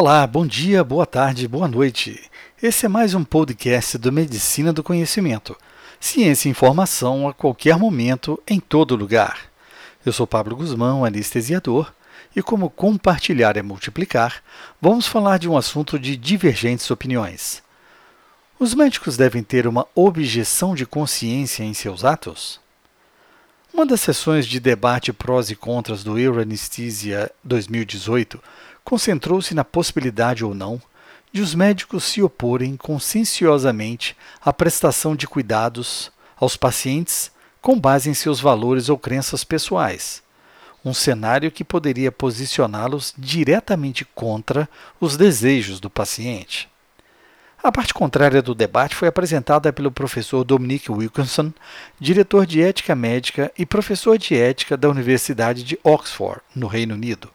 [0.00, 2.18] Olá, bom dia, boa tarde, boa noite.
[2.62, 5.54] Esse é mais um podcast do Medicina do Conhecimento.
[6.00, 9.50] Ciência e informação a qualquer momento, em todo lugar.
[10.02, 11.92] Eu sou Pablo Guzmão, anestesiador,
[12.34, 14.42] e como compartilhar é multiplicar,
[14.80, 17.62] vamos falar de um assunto de divergentes opiniões.
[18.58, 22.58] Os médicos devem ter uma objeção de consciência em seus atos?
[23.72, 28.42] Uma das sessões de debate prós e contras do Euroanesthesia 2018
[28.90, 30.82] concentrou-se na possibilidade ou não
[31.32, 37.30] de os médicos se oporem conscienciosamente à prestação de cuidados aos pacientes
[37.62, 40.24] com base em seus valores ou crenças pessoais,
[40.84, 44.68] um cenário que poderia posicioná-los diretamente contra
[44.98, 46.68] os desejos do paciente.
[47.62, 51.52] A parte contrária do debate foi apresentada pelo professor Dominic Wilkinson,
[52.00, 57.30] diretor de ética médica e professor de ética da Universidade de Oxford, no Reino Unido.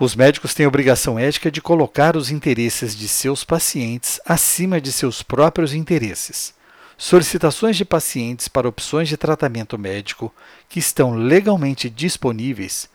[0.00, 5.24] Os médicos têm obrigação ética de colocar os interesses de seus pacientes acima de seus
[5.24, 6.54] próprios interesses.
[6.96, 10.32] Solicitações de pacientes para opções de tratamento médico
[10.68, 12.88] que estão legalmente disponíveis,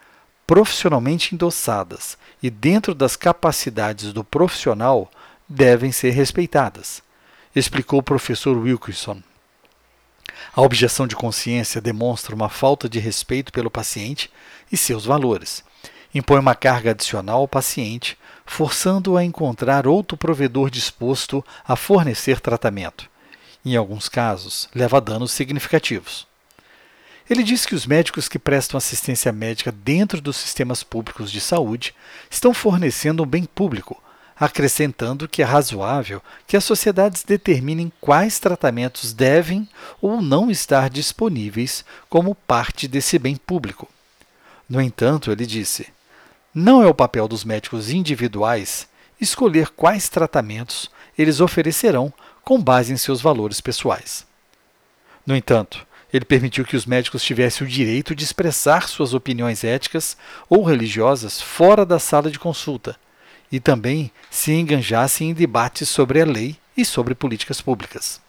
[0.47, 5.11] profissionalmente endossadas e dentro das capacidades do profissional
[5.47, 7.03] devem ser respeitadas,
[7.53, 9.21] explicou o professor Wilkinson.
[10.55, 14.31] A objeção de consciência demonstra uma falta de respeito pelo paciente
[14.71, 15.63] e seus valores
[16.13, 23.09] impõe uma carga adicional ao paciente, forçando-o a encontrar outro provedor disposto a fornecer tratamento.
[23.65, 26.27] Em alguns casos, leva a danos significativos.
[27.29, 31.95] Ele diz que os médicos que prestam assistência médica dentro dos sistemas públicos de saúde
[32.29, 34.01] estão fornecendo um bem público,
[34.37, 39.67] acrescentando que é razoável que as sociedades determinem quais tratamentos devem
[40.01, 43.87] ou não estar disponíveis como parte desse bem público.
[44.67, 45.87] No entanto, ele disse:
[46.53, 48.87] não é o papel dos médicos individuais
[49.19, 54.25] escolher quais tratamentos eles oferecerão com base em seus valores pessoais.
[55.25, 60.15] No entanto, ele permitiu que os médicos tivessem o direito de expressar suas opiniões éticas
[60.49, 62.95] ou religiosas fora da sala de consulta
[63.51, 68.21] e também se enganjassem em debates sobre a lei e sobre políticas públicas.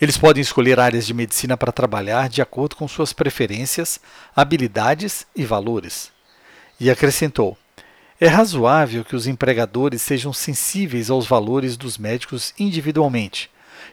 [0.00, 4.00] Eles podem escolher áreas de medicina para trabalhar de acordo com suas preferências,
[4.34, 6.11] habilidades e valores.
[6.82, 7.56] E acrescentou:
[8.20, 13.48] é razoável que os empregadores sejam sensíveis aos valores dos médicos individualmente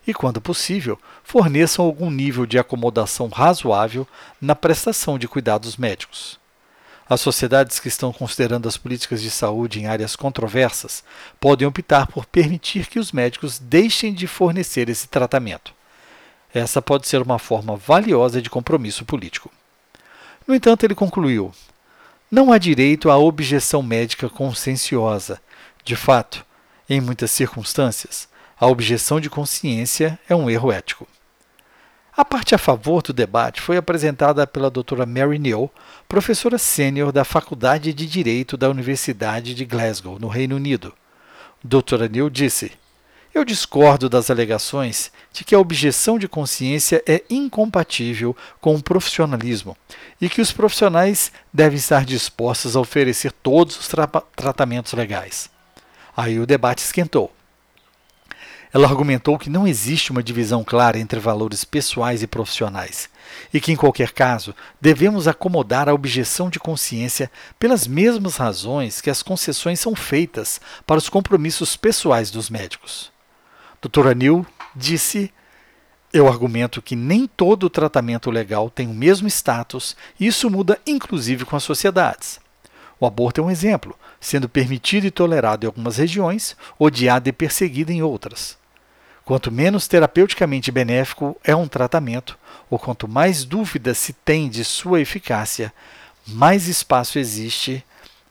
[0.07, 4.07] e, quando possível, forneçam algum nível de acomodação razoável
[4.41, 6.39] na prestação de cuidados médicos.
[7.07, 11.03] As sociedades que estão considerando as políticas de saúde em áreas controversas
[11.39, 15.75] podem optar por permitir que os médicos deixem de fornecer esse tratamento.
[16.51, 19.51] Essa pode ser uma forma valiosa de compromisso político.
[20.47, 21.53] No entanto, ele concluiu:
[22.31, 25.41] não há direito à objeção médica conscienciosa.
[25.83, 26.45] De fato,
[26.89, 28.27] em muitas circunstâncias,
[28.59, 31.07] a objeção de consciência é um erro ético.
[32.15, 35.71] A parte a favor do debate foi apresentada pela doutora Mary Neal,
[36.07, 40.93] professora sênior da Faculdade de Direito da Universidade de Glasgow, no Reino Unido.
[41.63, 42.73] Doutora Neal disse:
[43.39, 49.77] eu discordo das alegações de que a objeção de consciência é incompatível com o profissionalismo
[50.19, 55.49] e que os profissionais devem estar dispostos a oferecer todos os tra tratamentos legais.
[56.15, 57.33] Aí o debate esquentou.
[58.73, 63.09] Ela argumentou que não existe uma divisão clara entre valores pessoais e profissionais,
[63.53, 69.09] e que, em qualquer caso, devemos acomodar a objeção de consciência pelas mesmas razões que
[69.09, 73.11] as concessões são feitas para os compromissos pessoais dos médicos.
[73.81, 74.45] Doutora Neil
[74.75, 75.31] disse:
[76.11, 81.45] Eu argumento que nem todo tratamento legal tem o mesmo status e isso muda inclusive
[81.45, 82.39] com as sociedades.
[82.99, 87.91] O aborto é um exemplo, sendo permitido e tolerado em algumas regiões, odiado e perseguido
[87.91, 88.57] em outras.
[89.23, 92.37] Quanto menos terapeuticamente benéfico é um tratamento,
[92.69, 95.71] ou quanto mais dúvida se tem de sua eficácia,
[96.27, 97.83] mais espaço existe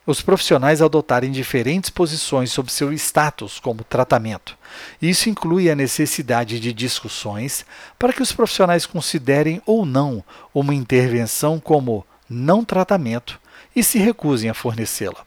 [0.09, 4.57] os profissionais adotarem diferentes posições sobre seu status como tratamento.
[5.03, 7.67] Isso inclui a necessidade de discussões
[7.99, 10.25] para que os profissionais considerem ou não
[10.55, 13.39] uma intervenção como não tratamento
[13.77, 15.27] e se recusem a fornecê-la.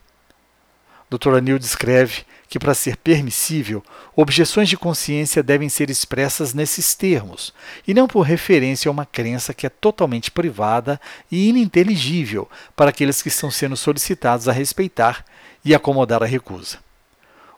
[1.12, 1.36] Dr.
[1.36, 3.82] Anil descreve que, para ser permissível,
[4.14, 7.54] objeções de consciência devem ser expressas nesses termos,
[7.88, 11.00] e não por referência a uma crença que é totalmente privada
[11.32, 15.24] e ininteligível para aqueles que estão sendo solicitados a respeitar
[15.64, 16.80] e acomodar a recusa.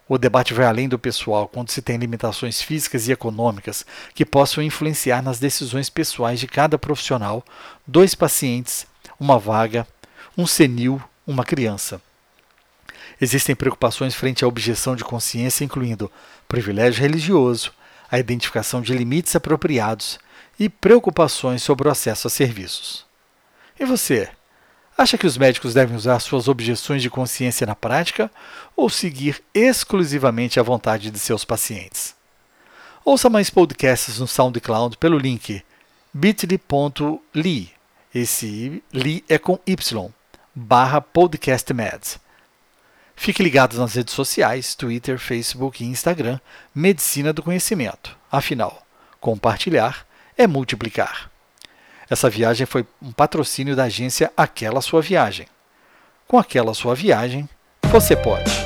[0.07, 4.63] O debate vai além do pessoal quando se tem limitações físicas e econômicas que possam
[4.63, 7.43] influenciar nas decisões pessoais de cada profissional,
[7.87, 8.85] dois pacientes,
[9.19, 9.87] uma vaga,
[10.37, 11.99] um senil, uma criança.
[13.19, 16.11] Existem preocupações frente à objeção de consciência, incluindo
[16.47, 17.71] privilégio religioso,
[18.11, 20.19] a identificação de limites apropriados
[20.59, 23.05] e preocupações sobre o acesso a serviços.
[23.79, 24.29] E você?
[24.95, 28.29] Acha que os médicos devem usar suas objeções de consciência na prática
[28.75, 32.15] ou seguir exclusivamente a vontade de seus pacientes?
[33.03, 35.63] Ouça mais podcasts no SoundCloud pelo link
[36.13, 37.71] bit.ly,
[38.13, 40.11] esse li é com Y,
[40.53, 42.22] barra podcastmeds.
[43.15, 46.39] Fique ligado nas redes sociais, Twitter, Facebook e Instagram,
[46.73, 48.17] Medicina do Conhecimento.
[48.31, 48.85] Afinal,
[49.19, 50.05] compartilhar
[50.37, 51.31] é multiplicar.
[52.09, 55.47] Essa viagem foi um patrocínio da agência Aquela Sua Viagem.
[56.27, 57.47] Com aquela sua viagem,
[57.91, 58.62] você pode.